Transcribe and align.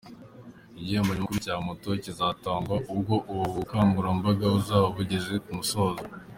Igihembo 0.79 1.11
nyamukuru 1.13 1.39
cya 1.45 1.55
moto 1.67 1.89
kizatangwa 2.03 2.75
ubwo 2.93 3.15
ubu 3.33 3.47
bukangurambaga 3.57 4.45
buzaba 4.53 4.87
bugeze 4.95 5.33
ku 5.43 5.51
musozo. 5.59 6.01